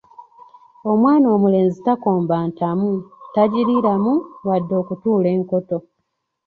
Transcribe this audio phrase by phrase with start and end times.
[0.91, 2.91] Omwana omulenzi takomba ntamu,
[3.33, 4.13] tagiriiramu
[4.47, 5.77] wadde okutuula enkoto.